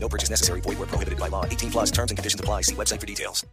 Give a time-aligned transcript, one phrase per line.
[0.00, 0.62] No purchase necessary.
[0.62, 1.44] Void where prohibited by law.
[1.44, 2.62] 18 plus terms and conditions apply.
[2.62, 3.44] See website for details.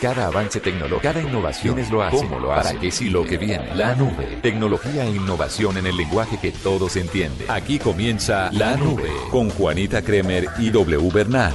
[0.00, 3.24] Cada avance tecnológico, cada innovación es lo hace, cómo lo hace, para qué sí lo
[3.24, 3.72] que viene.
[3.76, 4.38] La nube.
[4.42, 7.48] Tecnología e innovación en el lenguaje que todos entienden.
[7.48, 11.52] Aquí comienza La Nube con Juanita Kremer y W Bernal.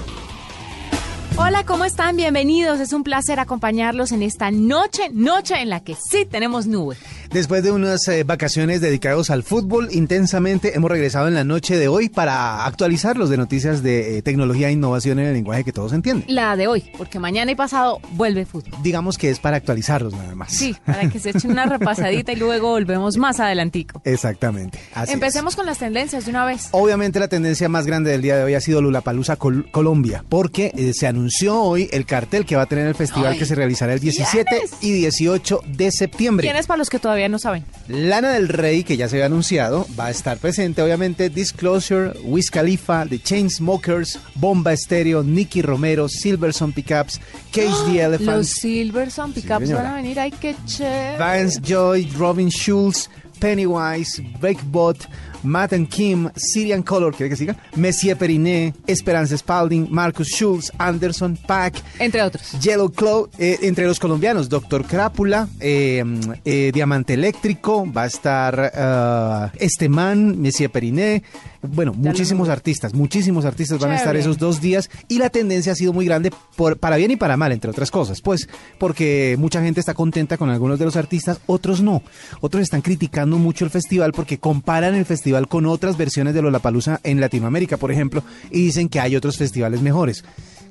[1.39, 2.15] Hola, ¿cómo están?
[2.15, 2.79] Bienvenidos.
[2.79, 6.97] Es un placer acompañarlos en esta noche, noche en la que sí tenemos nube.
[7.31, 11.87] Después de unas eh, vacaciones dedicadas al fútbol intensamente, hemos regresado en la noche de
[11.87, 15.93] hoy para actualizarlos de noticias de eh, tecnología e innovación en el lenguaje que todos
[15.93, 16.25] entienden.
[16.27, 18.73] La de hoy, porque mañana y pasado vuelve fútbol.
[18.81, 20.51] Digamos que es para actualizarlos nada más.
[20.51, 24.01] Sí, para que se echen una repasadita y luego volvemos más adelantico.
[24.05, 24.79] Exactamente.
[24.95, 25.57] Así Empecemos es.
[25.57, 26.69] con las tendencias de una vez.
[26.71, 30.71] Obviamente la tendencia más grande del día de hoy ha sido Lulapalooza Col Colombia, porque
[30.75, 31.26] eh, se anunció
[31.61, 34.45] hoy el cartel que va a tener el festival Ay, que se realizará el 17
[34.49, 34.71] ¿quiénes?
[34.81, 36.47] y 18 de septiembre.
[36.47, 37.65] ¿Quién es para los que todavía no saben?
[37.87, 42.49] Lana del Rey, que ya se había anunciado, va a estar presente, obviamente, Disclosure, Wiz
[42.51, 47.19] Khalifa, The Chainsmokers, Bomba Estéreo, Nicky Romero, Silverson Pickups,
[47.51, 49.83] Cage the Elephant, Los Silverson Pickups señora.
[49.83, 50.19] van a venir.
[50.19, 51.17] Ay, qué chévere.
[51.17, 54.97] Vance Joy, Robin Schulz, Pennywise, Breakbot,
[55.43, 57.55] Matt and Kim, Syrian Color, ¿quiere que siga?
[57.75, 62.51] Messier Periné, Esperanza Spalding, Marcus Schulz, Anderson Pack, Entre otros.
[62.61, 66.03] Yellow Claw, eh, entre los colombianos, Doctor Crápula, eh,
[66.45, 71.23] eh, Diamante Eléctrico, va a estar eh, este man, Messier Periné,
[71.67, 75.75] bueno, muchísimos artistas, muchísimos artistas van a estar esos dos días y la tendencia ha
[75.75, 78.47] sido muy grande por, para bien y para mal, entre otras cosas, pues
[78.77, 82.03] porque mucha gente está contenta con algunos de los artistas, otros no,
[82.41, 86.99] otros están criticando mucho el festival porque comparan el festival con otras versiones de Lollapalooza
[87.03, 90.23] en Latinoamérica, por ejemplo, y dicen que hay otros festivales mejores.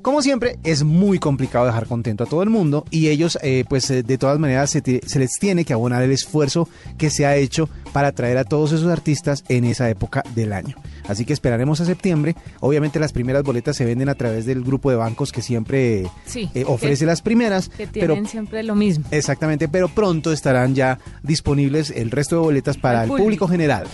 [0.07, 3.91] Como siempre, es muy complicado dejar contento a todo el mundo y ellos, eh, pues
[3.91, 4.81] eh, de todas maneras, se,
[5.19, 8.87] les tiene que abonar el esfuerzo que se ha hecho para traer a todos esos
[8.89, 10.77] artistas en esa época del año.
[11.09, 12.37] Así que esperaremos a septiembre.
[12.61, 16.51] Obviamente las primeras boletas se venden a través del grupo de bancos que siempre Sí,
[16.55, 19.07] eh, ofrece que- las primeras, Que pero tienen siempre lo mismo.
[19.11, 23.89] exactamente, pero pronto estarán ya disponibles el resto de boletas para el público general.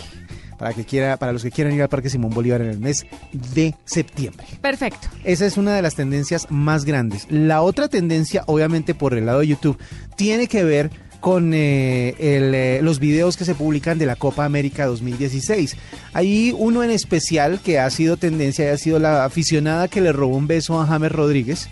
[0.62, 3.04] Para, que quiera, para los que quieran ir al Parque Simón Bolívar en el mes
[3.32, 4.46] de septiembre.
[4.60, 5.08] Perfecto.
[5.24, 7.26] Esa es una de las tendencias más grandes.
[7.28, 9.76] La otra tendencia, obviamente por el lado de YouTube,
[10.14, 14.44] tiene que ver con eh, el, eh, los videos que se publican de la Copa
[14.44, 15.76] América 2016.
[16.12, 20.12] Hay uno en especial que ha sido tendencia y ha sido la aficionada que le
[20.12, 21.68] robó un beso a James Rodríguez,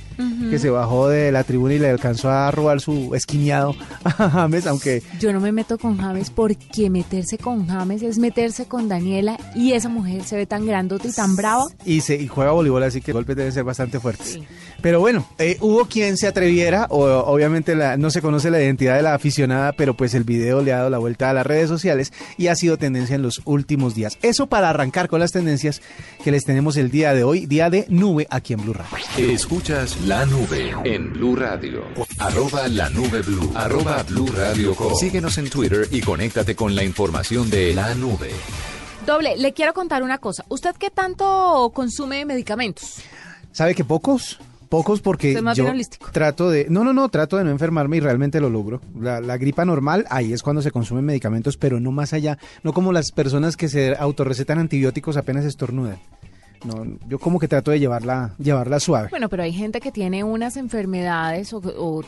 [0.51, 4.67] que se bajó de la tribuna y le alcanzó a robar su esquiñado a James,
[4.67, 9.39] aunque Yo no me meto con James porque meterse con James es meterse con Daniela
[9.55, 11.67] y esa mujer se ve tan grandota y tan brava.
[11.85, 14.27] y, se, y juega voleibol, así que los golpes deben ser bastante fuertes.
[14.35, 14.43] Sí.
[14.83, 18.97] Pero bueno, eh, hubo quien se atreviera, o, obviamente la- no se conoce la identidad
[18.97, 21.69] de la aficionada, pero pues el video le ha dado la vuelta a las redes
[21.69, 24.17] sociales y ha sido tendencia en los últimos días.
[24.23, 25.83] Eso para arrancar con las tendencias
[26.25, 29.05] que les tenemos el día de hoy, día de nube aquí en Blue Radio.
[29.33, 31.85] Escuchas La Nube en Blue Radio.
[32.19, 33.53] Arroba La Nube Blue.
[33.55, 34.93] Arroba Blue Radio Co.
[34.97, 38.33] Síguenos en Twitter y conéctate con la información de La Nube.
[39.07, 40.45] Doble, le quiero contar una cosa.
[40.49, 42.97] ¿Usted qué tanto consume medicamentos?
[43.53, 44.41] ¿Sabe que pocos?
[44.69, 46.11] Pocos porque más yo bien holístico.
[46.11, 46.67] trato de...
[46.69, 48.81] No, no, no, trato de no enfermarme y realmente lo logro.
[48.99, 52.37] La, la gripa normal, ahí es cuando se consumen medicamentos, pero no más allá.
[52.65, 56.01] No como las personas que se autorrecetan antibióticos apenas estornudan.
[56.65, 59.09] No, yo como que trato de llevarla, llevarla suave.
[59.11, 62.03] Bueno, pero hay gente que tiene unas enfermedades o, o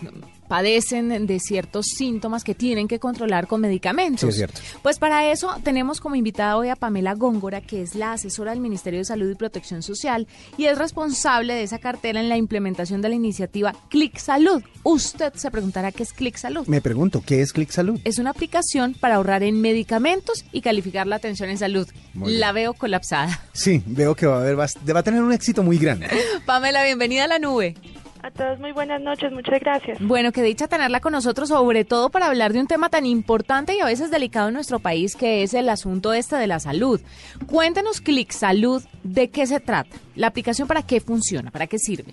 [0.52, 4.20] padecen de ciertos síntomas que tienen que controlar con medicamentos.
[4.20, 4.60] Sí, es cierto.
[4.82, 8.60] Pues para eso tenemos como invitada hoy a Pamela Góngora, que es la asesora del
[8.60, 10.26] Ministerio de Salud y Protección Social
[10.58, 14.62] y es responsable de esa cartera en la implementación de la iniciativa Clic Salud.
[14.82, 16.66] Usted se preguntará qué es Clic Salud.
[16.66, 17.98] Me pregunto, ¿qué es Click Salud?
[18.04, 21.88] Es una aplicación para ahorrar en medicamentos y calificar la atención en salud.
[22.12, 22.40] Muy bien.
[22.40, 23.40] La veo colapsada.
[23.54, 26.10] Sí, veo que va a, haber, va a tener un éxito muy grande.
[26.44, 27.74] Pamela, bienvenida a la nube.
[28.22, 29.98] A todos muy buenas noches, muchas gracias.
[30.00, 33.74] Bueno, qué dicha tenerla con nosotros, sobre todo para hablar de un tema tan importante
[33.74, 37.00] y a veces delicado en nuestro país, que es el asunto este de la salud.
[37.46, 39.96] Cuéntenos, Clic Salud, ¿de qué se trata?
[40.14, 41.50] ¿La aplicación para qué funciona?
[41.50, 42.12] ¿Para qué sirve?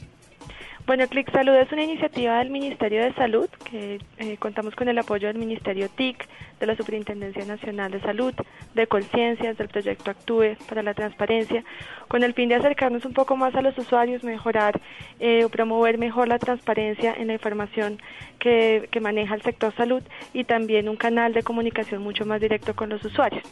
[0.85, 4.97] Bueno, Clic Salud es una iniciativa del Ministerio de Salud que eh, contamos con el
[4.97, 6.27] apoyo del Ministerio TIC,
[6.59, 8.33] de la Superintendencia Nacional de Salud,
[8.73, 11.63] de Colciencias, del proyecto Actúe para la Transparencia,
[12.07, 14.81] con el fin de acercarnos un poco más a los usuarios, mejorar
[15.19, 18.01] eh, o promover mejor la transparencia en la información
[18.39, 20.01] que, que maneja el sector salud
[20.33, 23.43] y también un canal de comunicación mucho más directo con los usuarios.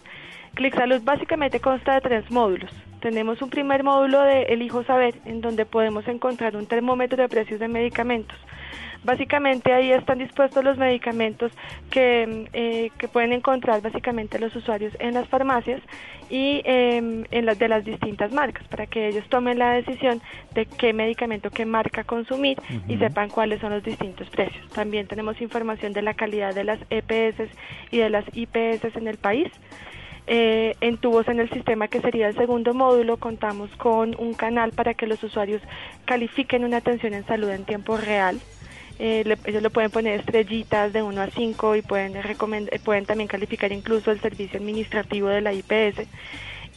[0.56, 2.72] Clic Salud básicamente consta de tres módulos.
[3.02, 7.60] Tenemos un primer módulo de Elijo Saber, en donde podemos encontrar un termómetro de precios
[7.60, 8.38] de medicamentos.
[9.04, 11.52] Básicamente ahí están dispuestos los medicamentos
[11.92, 15.82] que, eh, que pueden encontrar básicamente los usuarios en las farmacias
[16.30, 20.22] y em, en las de las distintas marcas para que ellos tomen la decisión
[20.54, 22.58] de qué medicamento, qué marca consumir
[22.88, 24.68] y sepan cuáles son los distintos precios.
[24.72, 27.50] También tenemos información de la calidad de las EPS
[27.92, 29.52] y de las IPS en el país.
[30.30, 34.74] Eh, en tubos en el sistema, que sería el segundo módulo, contamos con un canal
[34.74, 35.62] para que los usuarios
[36.04, 38.38] califiquen una atención en salud en tiempo real.
[39.00, 43.30] Eh, ellos le pueden poner estrellitas de 1 a 5 y pueden, eh, pueden también
[43.30, 46.08] calificar incluso el servicio administrativo de la IPS.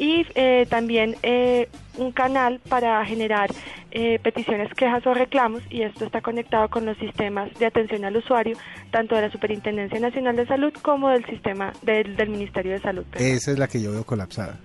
[0.00, 1.68] Y eh, también eh,
[1.98, 3.50] un canal para generar
[3.90, 8.16] eh, peticiones, quejas o reclamos y esto está conectado con los sistemas de atención al
[8.16, 8.56] usuario,
[8.90, 13.04] tanto de la Superintendencia Nacional de Salud como del sistema del, del Ministerio de Salud.
[13.16, 14.58] Esa es la que yo veo colapsada.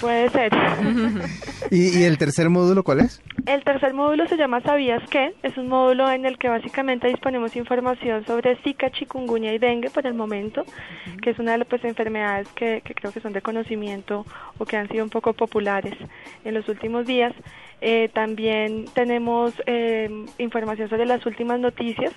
[0.00, 0.52] Puede ser.
[1.70, 3.22] ¿Y, y el tercer módulo cuál es?
[3.46, 5.34] El tercer módulo se llama ¿Sabías qué?
[5.42, 10.06] Es un módulo en el que básicamente disponemos información sobre Zika, chikungunya y dengue por
[10.06, 10.64] el momento,
[11.22, 14.24] que es una de las pues, enfermedades que, que creo que son de conocimiento
[14.58, 15.94] o que han sido un poco populares
[16.44, 17.32] en los últimos días.
[17.80, 20.08] Eh, también tenemos eh,
[20.38, 22.12] información sobre las últimas noticias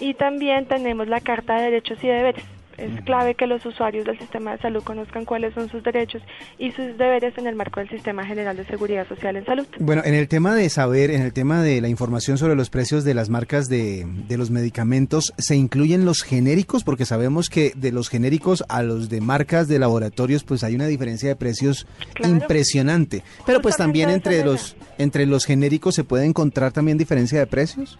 [0.00, 2.61] y también tenemos la Carta de Derechos y Deberes.
[2.82, 6.22] Es clave que los usuarios del sistema de salud conozcan cuáles son sus derechos
[6.58, 9.66] y sus deberes en el marco del Sistema General de Seguridad Social en Salud.
[9.78, 13.04] Bueno, en el tema de saber, en el tema de la información sobre los precios
[13.04, 16.84] de las marcas de, de los medicamentos, ¿se incluyen los genéricos?
[16.84, 20.86] Porque sabemos que de los genéricos a los de marcas de laboratorios, pues hay una
[20.86, 22.34] diferencia de precios Claro.
[22.34, 23.22] impresionante.
[23.46, 27.98] Pero pues también entre los, entre los genéricos se puede encontrar también diferencia de precios.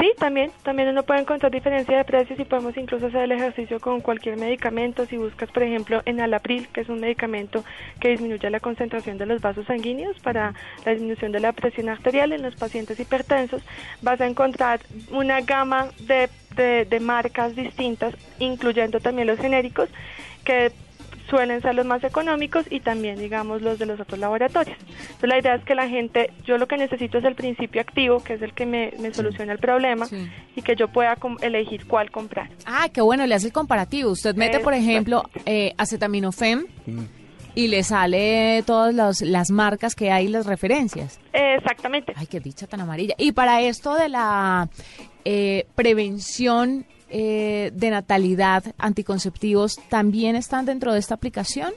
[0.00, 3.78] Sí, también, también uno puede encontrar diferencia de precios y podemos incluso hacer el ejercicio
[3.80, 5.04] con cualquier medicamento.
[5.04, 7.62] Si buscas, por ejemplo, en Alapril, que es un medicamento
[8.00, 10.54] que disminuye la concentración de los vasos sanguíneos para
[10.86, 13.62] la disminución de la presión arterial en los pacientes hipertensos,
[14.00, 14.80] vas a encontrar
[15.10, 19.90] una gama de, de, de marcas distintas, incluyendo también los genéricos,
[20.46, 20.72] que
[21.30, 24.76] suelen ser los más económicos y también, digamos, los de los otros laboratorios.
[24.80, 28.22] Entonces, la idea es que la gente, yo lo que necesito es el principio activo,
[28.22, 30.28] que es el que me, me soluciona el problema, Sí.
[30.56, 32.50] y que yo pueda com- elegir cuál comprar.
[32.66, 34.10] Ah, qué bueno, le hace el comparativo.
[34.10, 36.66] Usted mete, por ejemplo, eh, acetaminofén
[37.54, 41.20] y le sale todas las, las marcas que hay, las referencias.
[41.32, 42.12] Exactamente.
[42.16, 43.14] Ay, qué dicha tan amarilla.
[43.18, 44.68] Y para esto de la
[45.24, 51.72] eh, prevención eh, de natalidad, anticonceptivos, ¿también están dentro de esta aplicación?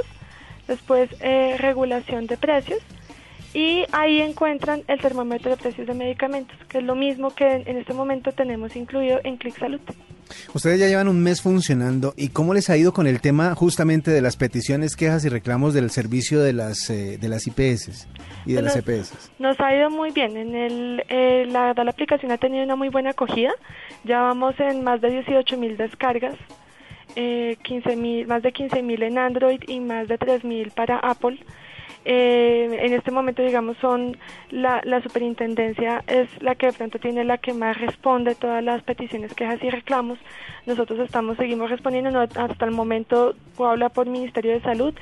[0.66, 2.80] después eh, regulación de precios
[3.56, 7.78] y ahí encuentran el termómetro de precios de medicamentos, que es lo mismo que en
[7.78, 9.80] este momento tenemos incluido en Click Salud.
[10.52, 14.10] Ustedes ya llevan un mes funcionando y cómo les ha ido con el tema justamente
[14.10, 18.06] de las peticiones, quejas y reclamos del servicio de las eh, de las IPS
[18.44, 19.30] y de las EPS.
[19.38, 20.36] Nos ha ido muy bien.
[20.36, 23.52] En el, eh, la aplicación ha tenido una muy buena acogida.
[24.04, 26.34] Ya vamos en más de 18 mil descargas,
[27.14, 30.98] eh, 15 mil, más de 15 mil en Android y más de 3 mil para
[30.98, 31.38] Apple.
[32.08, 34.16] Eh, en este momento, digamos, son
[34.50, 38.80] la, la superintendencia es la que de pronto tiene la que más responde todas las
[38.84, 40.16] peticiones, quejas y reclamos.
[40.66, 44.94] Nosotros estamos, seguimos respondiendo, no, hasta el momento, habla por Ministerio de Salud,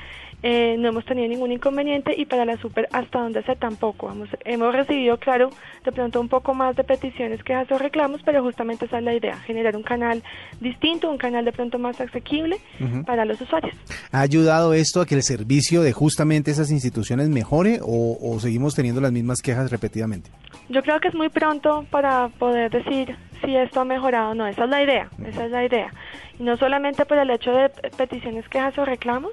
[0.42, 4.06] eh, no hemos tenido ningún inconveniente y para la super hasta donde sé tampoco.
[4.06, 5.50] Vamos, hemos recibido, claro,
[5.84, 9.14] de pronto un poco más de peticiones, quejas o reclamos, pero justamente esa es la
[9.14, 10.23] idea, generar un canal
[10.61, 12.58] distinto, un canal de pronto más asequible
[13.06, 13.75] para los usuarios.
[14.12, 16.94] ¿Ha ayudado esto a que el servicio de justamente esas instituciones
[17.29, 20.31] mejore o, o seguimos teniendo las mismas quejas repetidamente?
[20.69, 24.47] Yo creo que es muy pronto para poder decir si esto ha mejorado o no.
[24.47, 25.93] Esa es la idea, esa es la idea.
[26.39, 29.33] Y no solamente por el hecho de peticiones, quejas o reclamos,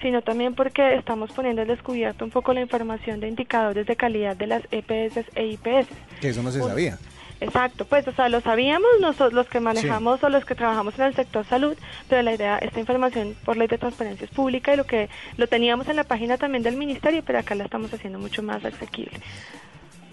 [0.00, 4.36] sino también porque estamos poniendo al descubierto un poco la información de indicadores de calidad
[4.36, 5.88] de las EPS e IPS.
[6.20, 6.98] Que eso no se sabía.
[7.42, 11.06] Exacto, pues o sea, lo sabíamos nosotros los que manejamos o los que trabajamos en
[11.06, 11.76] el sector salud,
[12.08, 15.48] pero la idea, esta información por ley de transparencia es pública y lo que lo
[15.48, 19.18] teníamos en la página también del ministerio, pero acá la estamos haciendo mucho más asequible.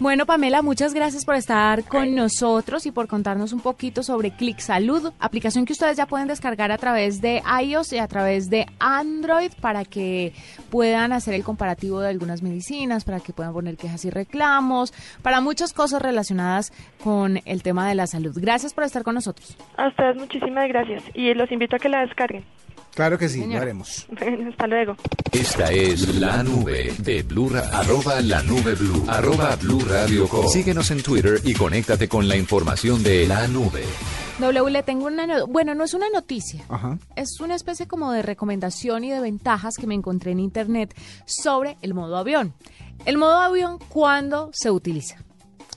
[0.00, 4.58] Bueno, Pamela, muchas gracias por estar con nosotros y por contarnos un poquito sobre Click
[4.58, 8.64] Salud, aplicación que ustedes ya pueden descargar a través de iOS y a través de
[8.78, 10.32] Android para que
[10.70, 15.42] puedan hacer el comparativo de algunas medicinas, para que puedan poner quejas y reclamos, para
[15.42, 16.72] muchas cosas relacionadas
[17.04, 18.32] con el tema de la salud.
[18.40, 19.54] Gracias por estar con nosotros.
[19.76, 22.46] A ustedes muchísimas gracias y los invito a que la descarguen.
[22.94, 24.06] Claro que sí, lo haremos.
[24.18, 24.96] Bueno, hasta luego.
[25.32, 30.46] Esta es la nube de Blue arroba la nube blue arroba blue radio com.
[30.48, 33.84] Síguenos en Twitter y conéctate con la información de la nube.
[34.40, 35.26] W, le tengo una...
[35.26, 36.64] no- Bueno, no es una noticia.
[36.68, 36.98] Ajá.
[37.14, 40.94] Es una especie como de recomendación y de ventajas que me encontré en internet
[41.26, 42.54] sobre el modo avión.
[43.06, 45.16] El modo avión, ¿cuándo se utiliza?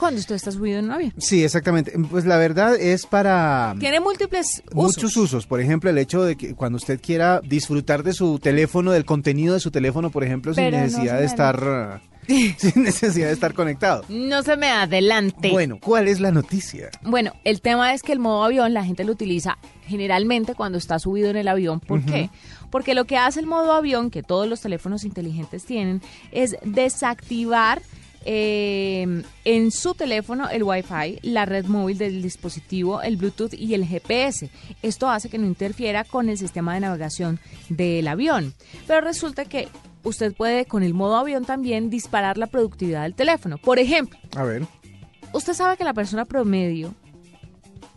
[0.03, 1.13] Cuando usted está subido en un avión.
[1.17, 1.93] Sí, exactamente.
[2.11, 4.75] Pues la verdad es para Tiene múltiples usos.
[4.75, 5.47] muchos usos.
[5.47, 9.53] Por ejemplo, el hecho de que cuando usted quiera disfrutar de su teléfono, del contenido
[9.53, 14.03] de su teléfono, por ejemplo, sin Pero necesidad de estar sin necesidad de estar conectado.
[14.09, 15.51] No se me adelante.
[15.51, 16.89] Bueno, ¿cuál es la noticia?
[17.03, 20.99] Bueno, el tema es que el modo avión la gente lo utiliza generalmente cuando está
[20.99, 21.79] subido en el avión.
[21.79, 22.29] ¿Por qué?
[22.71, 26.01] Porque lo que hace el modo avión, que todos los teléfonos inteligentes tienen,
[26.33, 27.81] es desactivar
[28.25, 33.85] eh, en su teléfono el Wi-Fi, la red móvil del dispositivo, el Bluetooth y el
[33.85, 34.49] GPS.
[34.81, 37.39] Esto hace que no interfiera con el sistema de navegación
[37.69, 38.53] del avión.
[38.87, 39.67] Pero resulta que
[40.03, 43.57] usted puede con el modo avión también disparar la productividad del teléfono.
[43.57, 44.65] Por ejemplo, A ver.
[45.33, 46.93] usted sabe que la persona promedio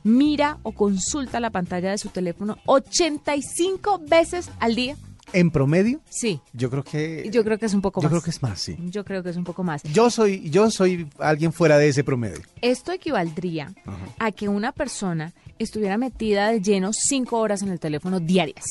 [0.04, 4.96] mira o consulta la pantalla de su teléfono 85 veces al día.
[5.32, 8.10] En promedio, Sí, yo creo que yo creo que es un poco yo más.
[8.10, 8.76] creo que es más, sí.
[8.90, 9.82] Yo creo que es un poco más.
[9.82, 12.40] Yo soy yo soy alguien fuera de ese promedio.
[12.62, 13.74] Esto equivaldría
[14.18, 18.64] a que una persona estuviera metida de lleno cinco horas en el teléfono diarias,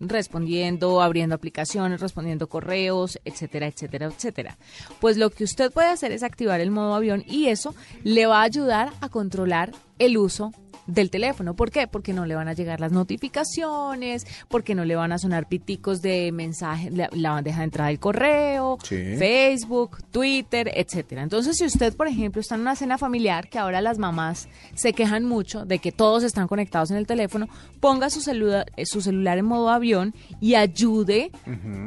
[0.00, 4.56] respondiendo, abriendo aplicaciones, respondiendo correos, etcétera, etcétera, etcétera.
[5.00, 8.40] Pues lo que usted puede hacer es activar el modo avión y eso le va
[8.40, 10.52] a ayudar a controlar el uso
[10.92, 11.54] del teléfono.
[11.54, 11.86] ¿Por qué?
[11.86, 16.02] Porque no le van a llegar las notificaciones, porque no le van a sonar piticos
[16.02, 19.16] de mensaje, la, la bandeja de entrada del correo, Sí.
[19.18, 21.22] Facebook, Twitter, etcétera.
[21.22, 24.92] Entonces, si usted, por ejemplo, está en una cena familiar, que ahora las mamás se
[24.92, 27.48] quejan mucho de que todos están conectados en el teléfono,
[27.80, 31.30] ponga su celular, eh, su celular en modo avión y ayude,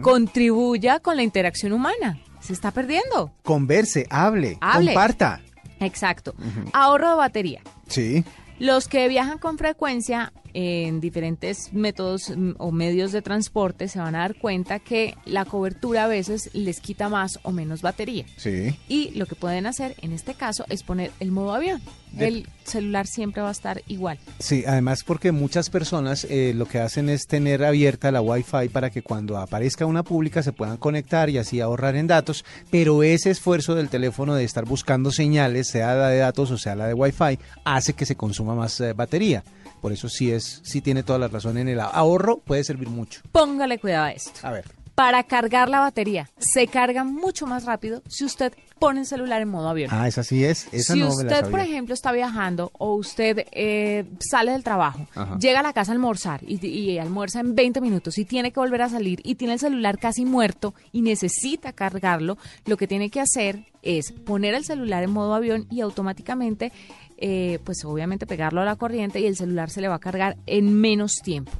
[0.02, 2.20] contribuya con la interacción humana.
[2.40, 3.32] Se está perdiendo.
[3.44, 4.88] Converse, hable, Hable.
[4.94, 5.42] comparta.
[5.80, 6.34] Exacto.
[6.74, 7.62] Ahorro de batería.
[7.88, 8.24] Sí.
[8.60, 14.16] Los que viajan con frecuencia en diferentes métodos mm, o medios de transporte se van
[14.16, 18.26] a dar cuenta que la cobertura a veces les quita más o menos batería.
[18.38, 18.78] Sí.
[18.88, 21.82] Y lo que pueden hacer en este caso es poner el modo avión.
[22.14, 24.20] De- El celular siempre va a estar igual.
[24.40, 28.90] Sí, además porque muchas personas eh, lo que hacen es tener abierta la Wi-Fi para
[28.90, 33.32] que cuando aparezca una pública se puedan conectar y así ahorrar en datos, pero ese
[33.32, 36.94] esfuerzo del teléfono de estar buscando señales, sea la de datos o sea la de
[36.94, 39.44] Wi-Fi, hace que se consuma más eh, batería.
[39.82, 43.22] Por eso sí es, sí tiene toda la razón en el ahorro, puede servir mucho.
[43.34, 44.32] Póngale cuidado a esto.
[44.44, 44.64] A ver.
[44.96, 49.50] Para cargar la batería, se carga mucho más rápido si usted pone el celular en
[49.50, 49.90] modo avión.
[49.92, 52.94] Ah, esa sí es, esa si no me la usted, por ejemplo, está viajando o
[52.96, 55.38] usted eh, sale del trabajo, Ajá.
[55.40, 58.60] llega a la casa a almorzar y, y almuerza en 20 minutos y tiene que
[58.60, 63.10] volver a salir y tiene el celular casi muerto y necesita cargarlo, lo que tiene
[63.10, 66.72] que hacer es poner el celular en modo avión y automáticamente,
[67.18, 70.38] eh, pues obviamente pegarlo a la corriente y el celular se le va a cargar
[70.46, 71.52] en menos tiempo.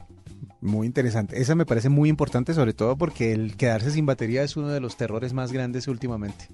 [0.64, 1.40] Muy interesante.
[1.42, 4.80] Esa me parece muy importante, sobre todo porque el quedarse sin batería es uno de
[4.80, 6.48] los terrores más grandes últimamente.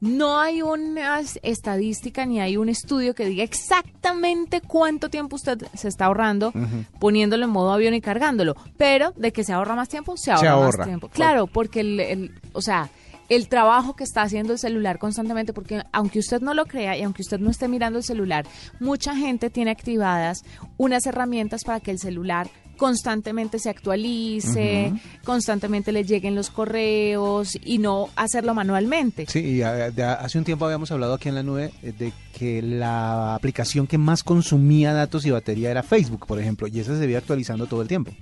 [0.00, 5.88] No hay una estadística ni hay un estudio que diga exactamente cuánto tiempo usted se
[5.88, 6.52] está ahorrando
[7.00, 10.50] poniéndolo en modo avión y cargándolo, pero de que se ahorra más tiempo, se ahorra,
[10.52, 10.78] ahorra.
[10.78, 11.08] más tiempo.
[11.08, 12.88] Claro, porque el, el- o sea,
[13.28, 17.02] el trabajo que está haciendo el celular constantemente, porque aunque usted no lo crea y
[17.02, 18.46] aunque usted no esté mirando el celular,
[18.80, 20.42] mucha gente tiene activadas
[20.76, 24.92] unas herramientas para que el celular constantemente se actualice,
[25.24, 29.26] constantemente le lleguen los correos y no hacerlo manualmente.
[29.28, 32.62] Sí, y de- hace un tiempo habíamos hablado aquí en la nube eh, de que
[32.62, 37.04] la aplicación que más consumía datos y batería era Facebook, por ejemplo, y esa se
[37.04, 38.12] veía actualizando todo el tiempo.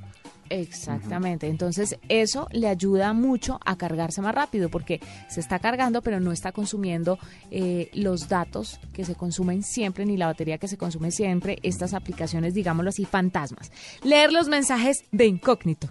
[0.50, 6.20] Exactamente, entonces eso le ayuda mucho a cargarse más rápido porque se está cargando pero
[6.20, 7.18] no está consumiendo
[7.50, 11.94] eh, los datos que se consumen siempre ni la batería que se consume siempre, estas
[11.94, 13.72] aplicaciones digámoslo así fantasmas.
[14.02, 15.88] Leer los mensajes de incógnito,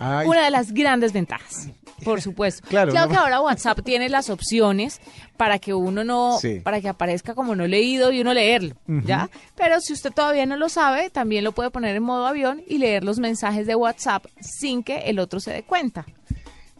[0.00, 1.68] Ay, una de las grandes ventajas.
[2.04, 2.66] Por supuesto.
[2.68, 3.08] Claro, ¿no?
[3.08, 5.00] que ahora WhatsApp tiene las opciones
[5.36, 6.60] para que uno no, Sí.
[6.60, 9.28] para que aparezca como no leído y uno leerlo, ¿ya?
[9.56, 12.78] Pero si usted todavía no lo sabe, también lo puede poner en modo avión y
[12.78, 16.04] leer los mensajes de WhatsApp sin que el otro se dé cuenta.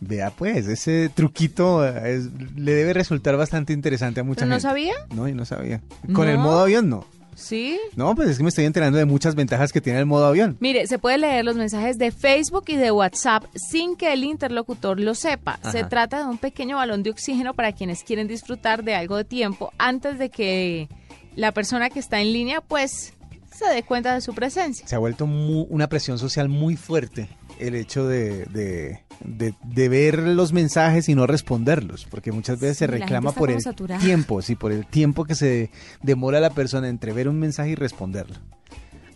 [0.03, 4.55] Vea pues, ese truquito eh, es- le debe resultar bastante interesante a mucha ¿Pero no
[4.55, 4.63] gente.
[4.69, 4.95] sabía?
[5.15, 5.83] No, yo no sabía.
[6.15, 7.05] Con el modo avión no.
[7.41, 7.81] ¿Sí?
[7.97, 10.57] No, pues es que me estoy enterando de muchas ventajas que tiene el modo avión.
[10.61, 15.01] Mire, se puede leer los mensajes de Facebook y de WhatsApp sin que el interlocutor
[15.01, 15.59] lo sepa.
[15.73, 19.25] Se trata de un pequeño balón de oxígeno para quienes quieren disfrutar de algo de
[19.25, 20.89] tiempo antes de que
[21.35, 23.15] la persona que está en línea pues
[23.53, 24.87] se dé cuenta de su presencia.
[24.87, 27.29] Se ha vuelto una presión social muy fuerte
[27.61, 32.77] el hecho de, de, de- de ver los mensajes y no responderlos, porque muchas veces
[32.79, 34.01] Sí, se reclama por el saturada.
[34.01, 35.71] tiempo, sí, por el tiempo que se
[36.03, 38.37] demora la persona entre ver un mensaje y responderlo.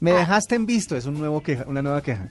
[0.00, 0.16] Me Ah.
[0.18, 2.28] dejaste en visto, es un nuevo queja, una nueva queja.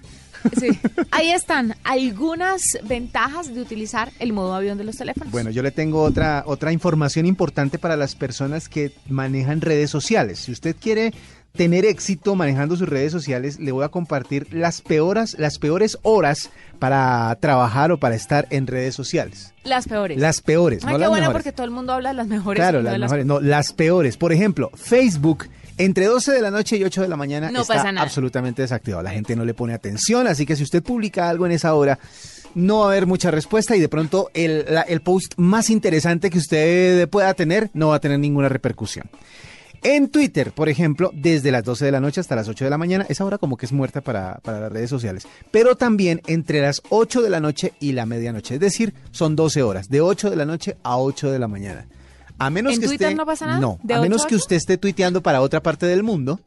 [0.60, 0.68] Sí.
[1.12, 5.32] Ahí están algunas ventajas de utilizar el modo avión de los teléfonos.
[5.32, 10.40] Bueno, yo le tengo otra, otra información importante para las personas que manejan redes sociales.
[10.40, 11.14] Si usted quiere
[11.56, 16.50] tener éxito manejando sus redes sociales, le voy a compartir las peores, las peores horas
[16.80, 19.54] para trabajar o para estar en redes sociales.
[19.64, 20.18] las peores.
[20.18, 21.32] Las peores, Ay, no qué las mejores.
[21.34, 22.60] porque todo el mundo habla de las mejores.
[22.60, 24.18] Claro, no las mejores, no, las peores.
[24.18, 25.46] Por ejemplo, Facebook
[25.78, 28.04] entre 12 de la noche y 8 de la mañana No está pasa nada.
[28.06, 29.04] absolutamente desactivado.
[29.04, 32.00] La gente no le pone atención, así que si usted publica algo en esa hora,
[32.56, 36.32] no va a haber mucha respuesta y de pronto el, la- el post más interesante
[36.32, 39.08] que usted pueda tener no va a tener ninguna repercusión.
[39.84, 42.78] En Twitter, por ejemplo, desde las 12 de la noche hasta las 8 de la
[42.78, 45.28] mañana, esa hora como que es muerta para, para las redes sociales.
[45.52, 49.62] Pero también entre las 8 de la noche y la medianoche, es decir, son 12
[49.62, 51.86] horas, de 8 de la noche a 8 de la mañana.
[52.40, 53.60] A menos ¿En que Twitter esté- no pasa nada?
[53.60, 54.44] No, ¿De a 8 menos que 8?
[54.44, 56.40] usted esté tuiteando para otra parte del mundo,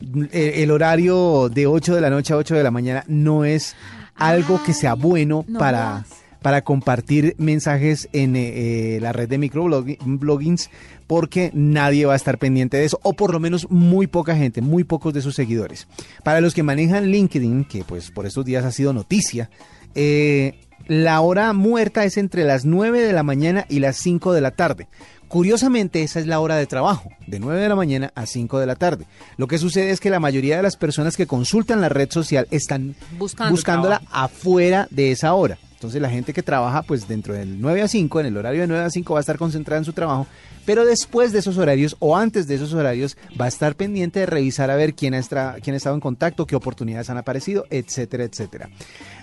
[0.00, 3.76] el, el horario de 8 de la noche a 8 de la mañana no es
[4.16, 6.04] algo que sea bueno no para.
[6.44, 10.68] Para compartir mensajes en eh, eh, la red de microbloggings
[11.06, 14.60] porque nadie va a estar pendiente de eso o por lo menos muy poca gente,
[14.60, 15.88] muy pocos de sus seguidores.
[16.22, 19.48] Para los que manejan LinkedIn, que pues por estos días ha sido noticia,
[19.94, 24.42] eh, la hora muerta es entre las 9 de la mañana y las 5 de
[24.42, 24.86] la tarde.
[25.28, 28.66] Curiosamente, esa es la hora de trabajo, de 9 de la mañana a 5 de
[28.66, 29.06] la tarde.
[29.38, 32.46] Lo que sucede es que la mayoría de las personas que consultan la red social
[32.50, 34.26] están Buscando buscándola trabajo.
[34.26, 35.56] afuera de esa hora.
[35.84, 38.66] Entonces la gente que trabaja pues dentro del 9 a 5, en el horario de
[38.66, 40.26] 9 a 5 va a estar concentrada en su trabajo,
[40.64, 44.24] pero después de esos horarios o antes de esos horarios va a estar pendiente de
[44.24, 45.20] revisar a ver quién ha,
[45.62, 48.70] quién ha estado en contacto, qué oportunidades han aparecido, etcétera, etcétera.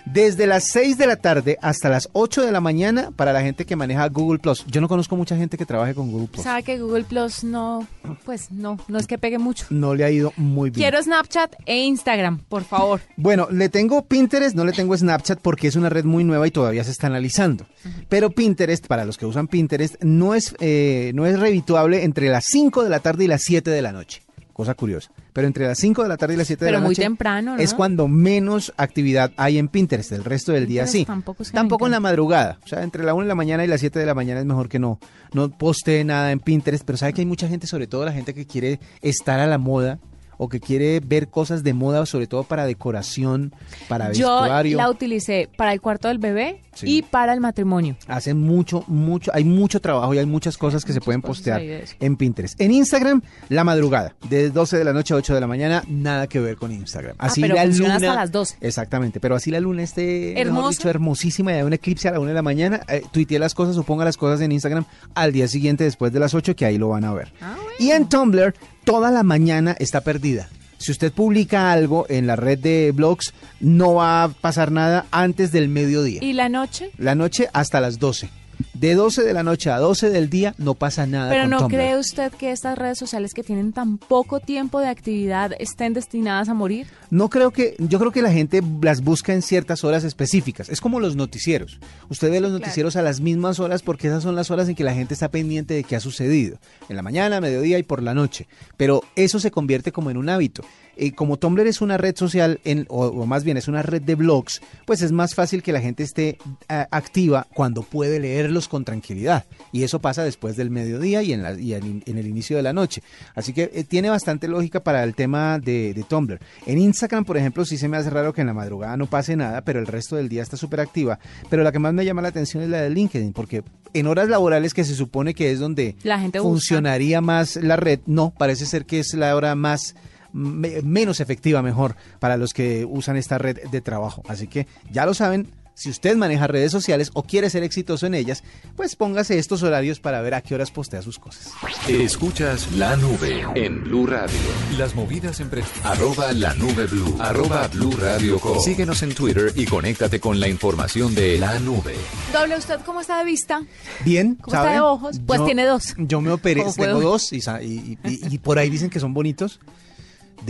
[0.04, 3.64] Desde las 6 de la tarde hasta las 8 de la mañana para la gente
[3.64, 4.64] que maneja Google Plus.
[4.66, 6.42] Yo no conozco mucha gente que trabaje con Google Plus.
[6.42, 7.86] Sabe que Google Plus no,
[8.24, 9.66] pues no, no es que pegue mucho.
[9.70, 10.82] No le ha ido muy bien.
[10.82, 13.00] Quiero Snapchat e Instagram, por favor.
[13.16, 16.50] Bueno, le tengo Pinterest, no le tengo Snapchat porque es una red muy nueva y
[16.50, 17.66] todavía se está analizando.
[18.08, 22.44] Pero Pinterest, para los que usan Pinterest, no es, eh, no es redituable entre las
[22.46, 24.22] 5 de la tarde y las 7 de la noche.
[24.52, 25.10] Cosa curiosa.
[25.32, 27.02] Pero entre las 5 de la tarde y las 7 de Pero la muy noche
[27.02, 27.62] temprano, ¿no?
[27.62, 30.12] es cuando menos actividad hay en Pinterest.
[30.12, 31.04] El resto del día Pinterest sí.
[31.04, 32.58] tampoco Tampoco en la madrugada.
[32.64, 34.46] O sea, entre la 1 de la mañana y las 7 de la mañana es
[34.46, 34.98] mejor que no,
[35.32, 36.84] no postee nada en Pinterest.
[36.84, 39.58] Pero sabe que hay mucha gente, sobre todo la gente que quiere estar a la
[39.58, 39.98] moda
[40.44, 43.54] o que quiere ver cosas de moda, sobre todo para decoración,
[43.88, 44.76] para Yo vestuario.
[44.76, 46.86] la utilicé para el cuarto del bebé Sí.
[46.98, 47.96] y para el matrimonio.
[48.08, 51.60] Hacen mucho, mucho, hay mucho trabajo y hay muchas cosas que se pueden postear
[52.00, 52.58] en Pinterest.
[52.60, 56.26] En Instagram, la madrugada, de 12 de la noche a 8 de la mañana, nada
[56.26, 57.14] que ver con Instagram.
[57.18, 58.56] Ah, Así pero la luna, hasta las 12.
[58.62, 62.28] Exactamente, pero así la luna esté dicho, hermosísima y hay un eclipse a la 1
[62.28, 65.46] de la mañana, eh, tuitee las cosas o ponga las cosas en Instagram al día
[65.48, 67.32] siguiente después de las 8 que ahí lo van a ver.
[67.42, 70.48] Ah, Y en Tumblr, toda la mañana está perdida.
[70.78, 75.52] Si usted publica algo en la red de blogs, no va a pasar nada antes
[75.52, 76.18] del mediodía.
[76.22, 76.90] ¿Y la noche?
[76.98, 78.28] La noche hasta las 12.
[78.74, 81.30] De 12 de la noche a 12 del día no pasa nada.
[81.30, 81.76] Pero con ¿no Tumblr.
[81.76, 86.48] cree usted que estas redes sociales que tienen tan poco tiempo de actividad estén destinadas
[86.48, 86.86] a morir?
[87.10, 90.68] No creo que, yo creo que la gente las busca en ciertas horas específicas.
[90.68, 91.78] Es como los noticieros.
[92.08, 94.84] Usted ve los noticieros a las mismas horas porque esas son las horas en que
[94.84, 96.58] la gente está pendiente de qué ha sucedido.
[96.88, 98.46] En la mañana, mediodía y por la noche.
[98.76, 100.64] Pero eso se convierte como en un hábito.
[100.96, 104.02] Eh, como Tumblr es una red social, en, o, o más bien es una red
[104.02, 108.68] de blogs, pues es más fácil que la gente esté ah, activa cuando puede leerlos
[108.68, 109.44] con tranquilidad.
[109.72, 112.62] Y eso pasa después del mediodía y en, la, y en, en el inicio de
[112.62, 113.02] la noche.
[113.34, 116.38] Así que eh, tiene bastante lógica para el tema de, de Tumblr.
[116.66, 119.36] En Instagram, por ejemplo, sí se me hace raro que en la madrugada no pase
[119.36, 121.18] nada, pero el resto del día está súper activa.
[121.48, 123.62] Pero la que más me llama la atención es la de LinkedIn, porque
[123.94, 128.00] en horas laborales que se supone que es donde La gente funcionaría más la red,
[128.06, 129.94] no, parece ser que es la hora más
[130.32, 134.22] me- menos efectiva mejor para los que usan esta red de trabajo.
[134.28, 138.14] Así que ya lo saben, si usted maneja redes sociales o quiere ser exitoso en
[138.14, 138.44] ellas,
[138.76, 141.50] pues póngase estos horarios para ver a qué horas postea sus cosas.
[141.88, 144.36] Escuchas la nube en Blue Radio.
[144.76, 148.60] Las movidas entre arroba la nube blue, arroba blue radio com.
[148.60, 151.94] Síguenos en Twitter y conéctate con la información de la nube.
[152.34, 153.62] Doble, ¿usted cómo está de vista?
[154.04, 155.20] Bien, ¿Cómo está de ojos?
[155.26, 155.94] Pues tiene dos.
[155.96, 157.10] Yo me operé, ¿Cómo tengo puedo?
[157.12, 159.58] dos y, y- y- y por ahí dicen que son bonitos.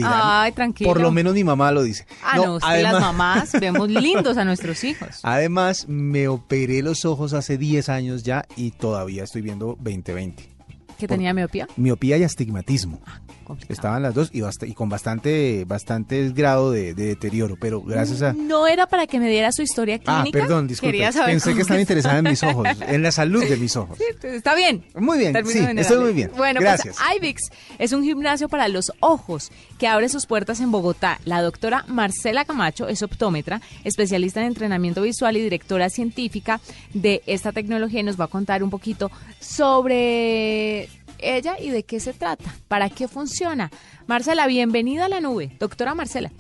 [0.03, 0.91] Ay, tranquilo.
[0.91, 2.07] Por lo menos mi mamá lo dice.
[2.23, 5.21] Ah, no, es que las mamás vemos lindos a nuestros hijos.
[5.23, 10.49] Además, me operé los ojos hace 10 años ya y todavía estoy viendo 2020.
[10.99, 11.67] ¿Que tenía miopía?
[11.77, 13.01] Miopía y astigmatismo.
[13.53, 13.73] Complicado.
[13.75, 18.23] Estaban las dos y, bast- y con bastante, bastante grado de, de deterioro, pero gracias
[18.23, 18.33] a...
[18.33, 20.41] No era para que me diera su historia Ah, clínica.
[20.41, 20.99] perdón, disculpe.
[21.27, 23.99] Pensé que estaba interesada en mis ojos, en la salud de mis ojos.
[24.23, 24.85] Está bien.
[24.95, 25.87] Muy bien, sí, generales.
[25.87, 26.31] estoy muy bien.
[26.37, 26.97] Bueno, Gracias.
[26.97, 27.41] pues IVIX
[27.79, 31.19] es un gimnasio para los ojos que abre sus puertas en Bogotá.
[31.25, 36.61] La doctora Marcela Camacho es optómetra, especialista en entrenamiento visual y directora científica
[36.95, 39.11] de esta tecnología y nos va a contar un poquito
[39.41, 40.89] sobre
[41.23, 43.71] ella y de qué se trata, para qué funciona.
[44.07, 45.51] Marcela, bienvenida a la nube.
[45.59, 46.31] Doctora Marcela.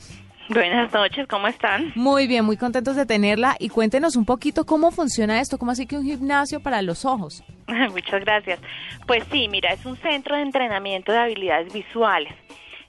[0.48, 1.92] Buenas noches, ¿cómo están?
[1.94, 5.86] Muy bien, muy contentos de tenerla y cuéntenos un poquito cómo funciona esto, cómo así
[5.86, 7.42] que un gimnasio para los ojos.
[7.92, 8.60] Muchas gracias.
[9.06, 12.34] Pues sí, mira, es un centro de entrenamiento de habilidades visuales.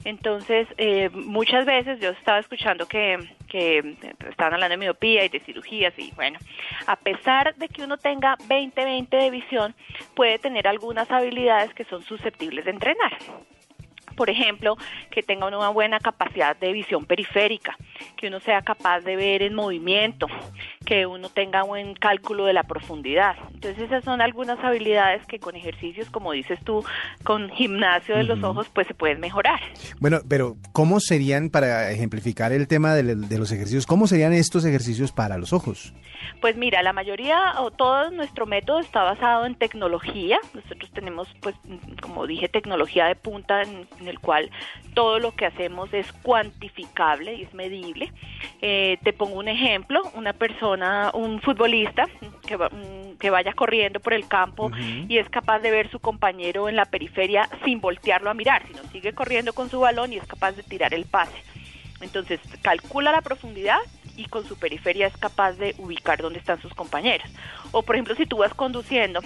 [0.04, 3.18] Entonces, eh, muchas veces yo estaba escuchando que,
[3.54, 3.96] que
[4.32, 6.40] estaban hablando de miopía y de cirugías y bueno,
[6.88, 9.76] a pesar de que uno tenga 20-20 de visión,
[10.16, 13.14] puede tener algunas habilidades que son susceptibles de entrenar.
[14.16, 14.78] Por ejemplo,
[15.12, 17.76] que tenga una buena capacidad de visión periférica,
[18.18, 20.28] que uno sea capaz de ver en movimiento,
[20.86, 23.36] que uno tenga buen cálculo de la profundidad.
[23.54, 26.84] Entonces esas son algunas habilidades que con ejercicios, como dices tú,
[27.24, 29.60] con gimnasio de los ojos, pues se pueden mejorar.
[30.00, 34.66] Bueno, pero ¿cómo serían, para ejemplificar el tema de, de los ejercicios, cómo serían estos
[34.66, 35.94] ejercicios para los ojos?
[36.42, 40.40] Pues mira, la mayoría o todo nuestro método está basado en tecnología.
[40.54, 41.56] Nosotros tenemos, pues,
[42.02, 44.50] como dije, tecnología de punta en, en el cual
[44.94, 48.12] todo lo que hacemos es cuantificable y es medible.
[48.62, 52.06] Eh, te pongo un ejemplo, una persona, un futbolista
[52.48, 54.70] que, va- mm, que vaya corriendo por el campo
[55.10, 58.84] y es capaz de ver su compañero en la periferia sin voltearlo a mirar, sino
[58.92, 61.34] sigue corriendo con su balón y es capaz de tirar el pase.
[62.02, 63.78] Entonces calcula la profundidad
[64.18, 67.28] y con su periferia es capaz de ubicar dónde están sus compañeros.
[67.72, 69.22] O por ejemplo, si tú vas conduciendo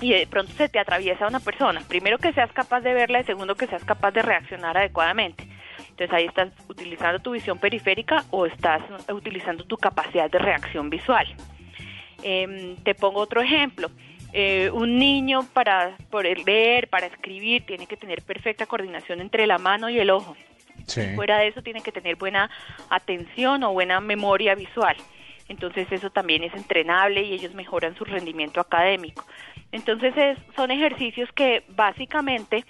[0.00, 3.24] y de pronto se te atraviesa una persona, primero que seas capaz de verla y
[3.24, 5.46] segundo que seas capaz de reaccionar adecuadamente.
[5.90, 11.26] Entonces ahí estás utilizando tu visión periférica o estás utilizando tu capacidad de reacción visual.
[12.22, 13.90] Em, te pongo otro ejemplo.
[14.32, 19.58] Eh, un niño para poder leer, para escribir, tiene que tener perfecta coordinación entre la
[19.58, 20.36] mano y el ojo.
[21.14, 22.50] Fuera de eso tiene que tener buena
[22.88, 24.96] atención o buena memoria visual.
[25.48, 29.26] Entonces eso también es entrenable y ellos mejoran su rendimiento académico.
[29.72, 32.64] Entonces es- son ejercicios que básicamente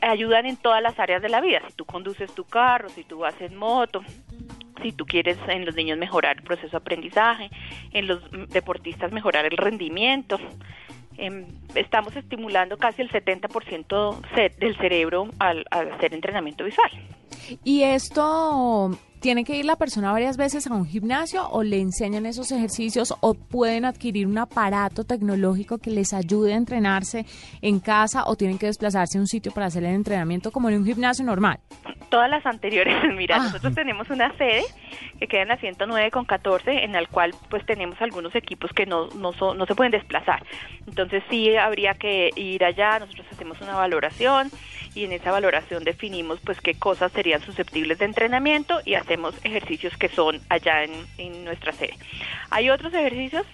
[0.00, 1.60] ayudan en todas las áreas de la vida.
[1.66, 4.02] Si tú conduces tu carro, si tú vas en moto,
[4.82, 7.50] si tú quieres en los niños mejorar el proceso de aprendizaje,
[7.92, 8.20] en los
[8.50, 10.38] deportistas mejorar el rendimiento.
[11.16, 16.92] Em, estamos estimulando casi el 70% ce- del cerebro al hacer entrenamiento visual.
[17.64, 22.26] ¿Y esto tiene que ir la persona varias veces a un gimnasio o le enseñan
[22.26, 27.26] esos ejercicios o pueden adquirir un aparato tecnológico que les ayude a entrenarse
[27.62, 30.76] en casa o tienen que desplazarse a un sitio para hacer el entrenamiento como en
[30.78, 31.58] un gimnasio normal?
[32.10, 33.44] Todas las anteriores, mira, Ah.
[33.44, 34.62] nosotros tenemos una sede
[35.18, 38.86] que queda en la 109 con 14, en la cual pues tenemos algunos equipos que
[38.86, 40.42] no, no, son- no se pueden desplazar.
[40.86, 44.50] Entonces sí habría que ir allá, nosotros hacemos una valoración
[44.94, 49.96] y en esa valoración definimos pues qué cosas serían susceptibles de entrenamiento y hacemos ejercicios
[49.96, 51.94] que son allá en, nuestra sede.
[52.50, 53.46] Hay otros ejercicios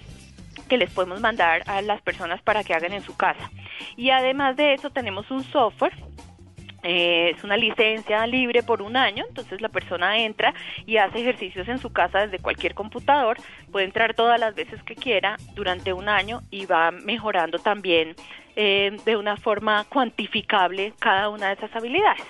[0.69, 3.51] que les podemos mandar a las personas para que hagan en su casa.
[3.97, 5.93] Y además de eso tenemos un software
[6.83, 10.53] eh, es una licencia libre por un año, entonces la persona entra
[10.85, 13.39] y hace ejercicios en su casa desde cualquier computador,
[13.73, 18.15] puede entrar todas las veces que quiera durante un año y va mejorando también
[18.55, 22.27] eh, de una forma cuantificable cada una de esas habilidades.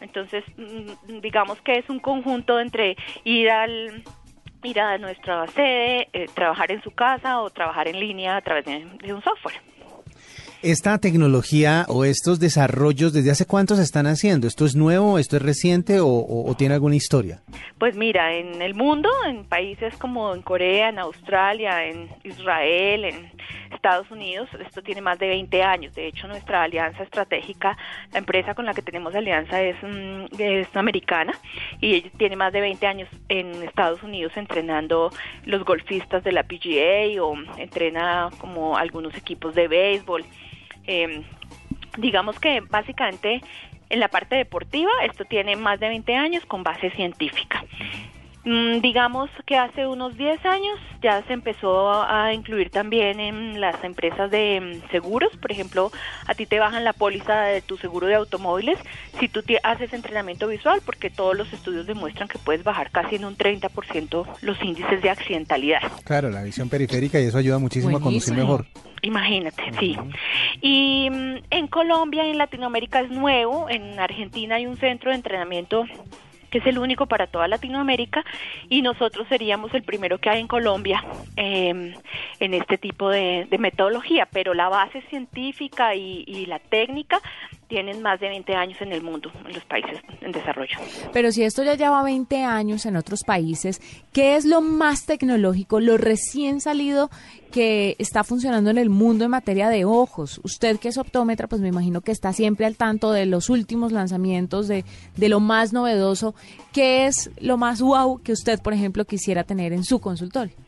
[0.00, 4.02] Entonces, mm, digamos que es un conjunto entre ir al
[4.62, 8.64] ir a nuestra sede, eh, trabajar en su casa o trabajar en línea a través
[8.64, 9.60] de un software.
[10.62, 14.46] Esta tecnología o estos desarrollos, ¿desde hace cuánto se están haciendo?
[14.46, 17.42] ¿Esto es nuevo, esto es reciente o, tiene alguna historia?
[17.78, 23.30] Pues mira, en el mundo, en países como en Corea, en Australia, en Israel, en
[23.72, 25.94] Estados Unidos, esto tiene más de 20 años.
[25.94, 27.76] De hecho, nuestra alianza estratégica,
[28.12, 31.32] la empresa con la que tenemos alianza es, mm, es americana
[31.80, 35.10] y tiene más de 20 años en Estados Unidos entrenando
[35.44, 40.24] los golfistas de la PGA o entrena como algunos equipos de béisbol.
[40.86, 41.22] Eh,
[41.98, 43.42] digamos que básicamente
[43.94, 47.64] en la parte deportiva esto tiene más de 20 años con base científica.
[48.44, 53.82] Mm, digamos que hace unos 10 años ya se empezó a incluir también en las
[53.84, 55.90] empresas de mm, seguros, por ejemplo,
[56.26, 58.78] a ti te bajan la póliza de tu seguro de automóviles
[59.18, 63.14] si tú te haces entrenamiento visual, porque todos los estudios demuestran que puedes bajar casi
[63.14, 65.80] en un 30% los índices de accidentalidad.
[66.04, 68.66] Claro, la visión periférica y eso ayuda muchísimo a conducir mejor.
[69.04, 69.96] Imagínate, sí.
[70.62, 71.36] Y mm,
[71.74, 75.84] Colombia y en Latinoamérica es nuevo, en Argentina hay un centro de entrenamiento
[76.48, 78.24] que es el único para toda Latinoamérica
[78.68, 81.04] y nosotros seríamos el primero que hay en Colombia
[81.36, 81.92] eh,
[82.38, 87.20] en este tipo de, de metodología, pero la base científica y la técnica
[87.68, 90.76] tienen más de 20 años en el mundo, en los países en desarrollo.
[91.12, 93.80] Pero si esto ya lleva 20 años en otros países,
[94.12, 97.10] ¿qué es lo más tecnológico, lo recién salido
[97.50, 100.40] que está funcionando en el mundo en materia de ojos?
[100.42, 103.92] Usted que es optómetra, pues me imagino que está siempre al tanto de los últimos
[103.92, 104.84] lanzamientos, de,
[105.16, 106.34] de lo más novedoso.
[106.72, 110.63] ¿Qué es lo más wow que usted, por ejemplo, quisiera tener en su consultorio?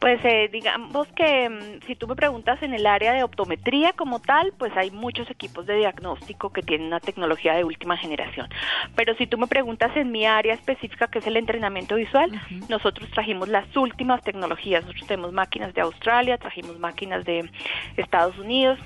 [0.00, 4.20] Pues eh, digamos que mm, si tú me preguntas en el área de optometría como
[4.20, 8.48] tal, pues hay muchos equipos de diagnóstico que tienen una tecnología de última generación.
[8.94, 12.30] Pero si tú me preguntas en mi área específica, que es el entrenamiento visual,
[12.68, 14.82] nosotros trajimos las últimas tecnologías.
[14.82, 17.50] Nosotros tenemos máquinas de Australia, trajimos máquinas de
[17.96, 18.78] Estados Unidos,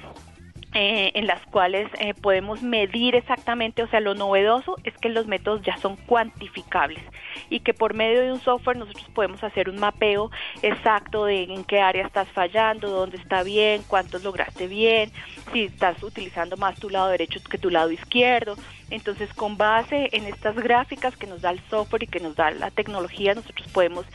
[0.75, 5.27] eh, en las cuales eh, podemos medir exactamente, o sea, lo novedoso es que los
[5.27, 7.03] métodos ya son cuantificables
[7.51, 10.31] y que por medio de un software nosotros podemos hacer un mapeo
[10.63, 15.11] exacto de en qué área estás fallando, dónde está bien, cuántos lograste bien,
[15.53, 18.57] si estás utilizando más tu lado derecho que tu lado izquierdo.
[18.91, 22.51] Entonces, con base en estas gráficas que nos da el software y que nos da
[22.51, 24.07] la tecnología, nosotros podemos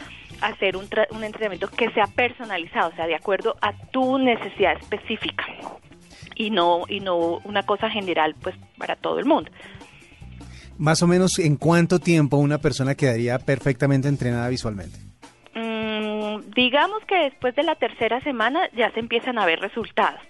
[0.42, 4.78] hacer un, tra- un entrenamiento que sea personalizado, o sea, de acuerdo a tu necesidad
[4.78, 5.46] específica
[6.38, 9.52] y no y no una cosa general pues para todo el mundo.
[10.78, 15.00] Más o menos, ¿en cuánto tiempo una persona quedaría perfectamente entrenada visualmente?
[15.56, 20.22] Mm, digamos que después de la tercera semana ya se empiezan a ver resultados,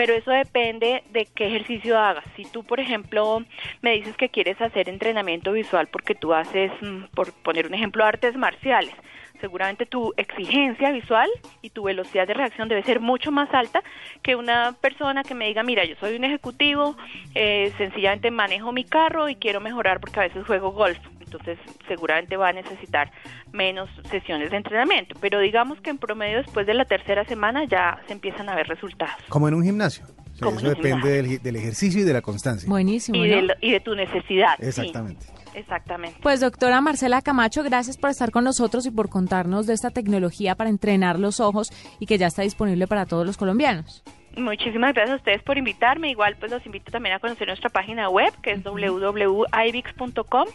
[0.00, 2.24] pero eso depende de qué ejercicio hagas.
[2.34, 3.44] Si tú, por ejemplo,
[3.82, 8.02] me dices que quieres hacer entrenamiento visual porque tú haces, mm, por poner un ejemplo,
[8.02, 8.94] artes marciales,
[9.42, 11.28] seguramente tu exigencia visual
[11.60, 13.82] y tu velocidad de reacción debe ser mucho más alta
[14.22, 16.96] que una persona que me diga, mira, yo soy un ejecutivo,
[17.34, 20.98] eh, sencillamente manejo mi carro y quiero mejorar porque a veces juego golf.
[21.30, 23.10] Entonces seguramente va a necesitar
[23.52, 25.14] menos sesiones de entrenamiento.
[25.20, 28.66] Pero digamos que en promedio después de la tercera semana ya se empiezan a ver
[28.66, 29.14] resultados.
[29.28, 30.04] Como en un gimnasio.
[30.06, 31.30] O sea, Como eso en un depende gimnasio.
[31.30, 32.68] del, del ejercicio y de la constancia.
[32.68, 33.24] Buenísimo.
[33.24, 34.56] Y de, y de tu necesidad.
[34.58, 34.66] sí.
[34.66, 35.26] Exactamente.
[35.54, 36.18] exactamente.
[36.22, 40.54] Pues doctora Marcela Camacho, gracias por estar con nosotros y por contarnos de esta tecnología
[40.56, 44.02] para entrenar los ojos y que ya está disponible para todos los colombianos.
[44.36, 46.10] Muchísimas gracias a ustedes por invitarme.
[46.10, 50.46] Igual pues los invito también a conocer nuestra página web que es www.ivix.com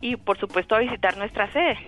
[0.00, 1.78] y por supuesto a visitar nuestra sede.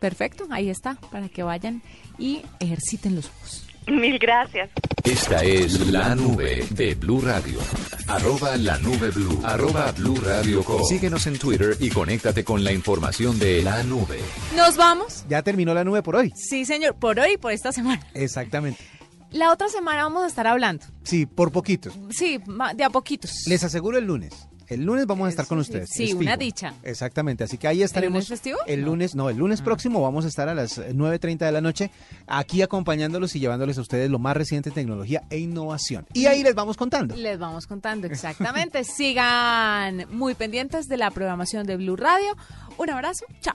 [0.00, 1.82] Perfecto, ahí está, para que vayan
[2.18, 3.66] y ejerciten los ojos.
[3.86, 4.70] Mil gracias.
[5.04, 7.60] Esta es la nube de Blue Radio.
[8.08, 9.40] Arroba la nube blue.
[9.44, 10.82] Arroba Blue Radio Co.
[10.84, 14.18] Síguenos en Twitter y conéctate con la información de la nube.
[14.56, 15.24] ¿Nos vamos?
[15.28, 16.32] Ya terminó la nube por hoy.
[16.34, 18.04] Sí, señor, por hoy y por esta semana.
[18.14, 18.95] Exactamente.
[19.30, 20.84] La otra semana vamos a estar hablando.
[21.02, 21.92] Sí, por poquitos.
[22.10, 22.40] Sí,
[22.74, 23.30] de a poquitos.
[23.46, 24.32] Les aseguro el lunes.
[24.68, 25.90] El lunes vamos a estar con ustedes.
[25.92, 26.74] Sí, una dicha.
[26.82, 28.14] Exactamente, así que ahí estaremos.
[28.14, 28.58] lunes festivo?
[28.66, 28.86] El No.
[28.88, 31.92] lunes, no, el lunes próximo vamos a estar a las eh, 9.30 de la noche
[32.26, 36.04] aquí acompañándolos y llevándoles a ustedes lo más reciente en tecnología e innovación.
[36.14, 37.14] Y ahí les vamos contando.
[37.14, 38.82] Les vamos contando exactamente.
[38.96, 42.36] Sigan muy pendientes de la programación de Blue Radio.
[42.76, 43.24] Un abrazo.
[43.40, 43.54] Chao.